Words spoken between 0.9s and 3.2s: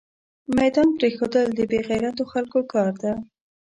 پريښودل دبې غيرتو خلکو کار ده